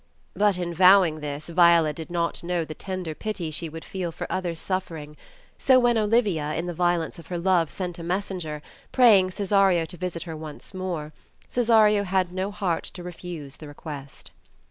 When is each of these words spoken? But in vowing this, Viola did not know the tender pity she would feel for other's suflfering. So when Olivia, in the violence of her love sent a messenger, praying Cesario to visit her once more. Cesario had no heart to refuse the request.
But 0.33 0.57
in 0.57 0.73
vowing 0.73 1.19
this, 1.19 1.47
Viola 1.47 1.93
did 1.93 2.09
not 2.09 2.43
know 2.43 2.65
the 2.65 2.73
tender 2.73 3.13
pity 3.13 3.51
she 3.51 3.69
would 3.69 3.85
feel 3.85 4.11
for 4.11 4.25
other's 4.31 4.59
suflfering. 4.59 5.15
So 5.59 5.79
when 5.79 5.95
Olivia, 5.95 6.55
in 6.55 6.65
the 6.65 6.73
violence 6.73 7.19
of 7.19 7.27
her 7.27 7.37
love 7.37 7.69
sent 7.69 7.99
a 7.99 8.03
messenger, 8.03 8.63
praying 8.91 9.29
Cesario 9.29 9.85
to 9.85 9.97
visit 9.97 10.23
her 10.23 10.35
once 10.35 10.73
more. 10.73 11.13
Cesario 11.47 12.01
had 12.03 12.33
no 12.33 12.49
heart 12.49 12.85
to 12.95 13.03
refuse 13.03 13.57
the 13.57 13.67
request. 13.67 14.31